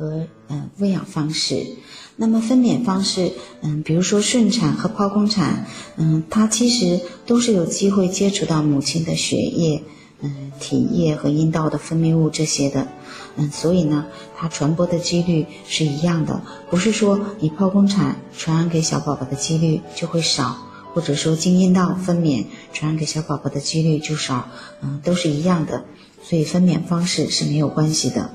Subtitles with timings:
[0.00, 1.66] 和呃喂养方式。
[2.16, 9.82] 那么分娩方式，嗯，比如说顺产和剖宫产，嗯，它其实都是有机会接触到母亲的血液、
[10.22, 12.88] 嗯体液和阴道的分泌物这些的，
[13.36, 20.56] 嗯，所以呢，它传播的几率是一样的，不是说你剖宫产传染给小宝宝的几率就会少，
[20.92, 22.44] 或者说经阴道分娩
[22.74, 24.48] 传染给小宝宝的几率就少，
[24.82, 25.84] 嗯，都是一样的，
[26.22, 28.30] 所以分娩方式是没有关系的。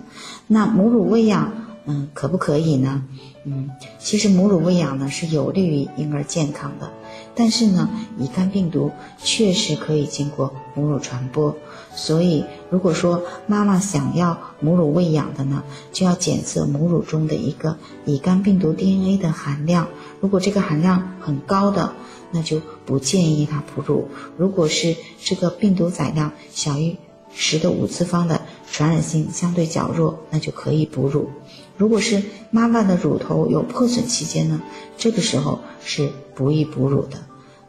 [0.48, 1.52] 那母乳喂养，
[1.86, 3.04] 嗯，可不可以呢？
[3.46, 6.92] 嗯，其实母乳喂养呢是有利于婴儿健康的，
[7.36, 11.56] 但是呢，乙肝病毒确实可以经过母乳传播，
[11.96, 19.88] 所以如果说妈妈想要母乳喂养的呢，就要检测母乳中的一个乙肝病毒 DNA 的含量，
[20.20, 21.94] 如果这个含量很高的，
[22.32, 26.98] 那就不建议她哺乳；如果是这个病毒载量小于
[27.36, 28.42] 十的五次方的，
[28.72, 31.30] 传染性相对较弱，那就可以哺乳。
[31.78, 34.62] 如果是妈妈的乳头有破损期间呢，
[34.98, 37.20] 这个时候是不宜哺乳的。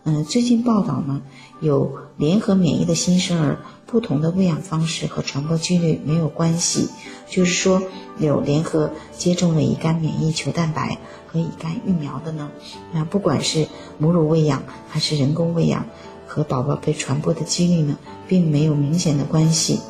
[0.05, 1.23] 嗯，最近报道呢，
[1.61, 6.89] 有联合免疫的新生儿，不同的喂养方式和传播几率没有关系。
[7.29, 7.83] 就是说，
[8.19, 12.53] 有联合接种了乙肝免疫球蛋白和乙肝疫苗的呢，
[12.93, 13.67] 那不管是
[13.99, 15.87] 母乳喂养还是人工喂养，
[16.27, 17.97] 和宝宝被传播的几率呢，
[18.27, 19.81] 并没有明显的关系。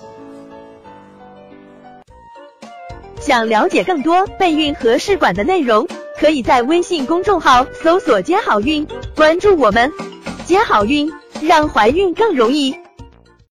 [3.19, 9.91] 想了解更多备孕和试管的内容，可以在微信公众号搜索“接好运”，关注我们，
[10.45, 12.77] 接好运，让怀孕更容易。